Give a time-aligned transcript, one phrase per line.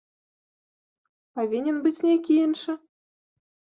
[1.39, 2.71] Павінен быць нейкі іншы?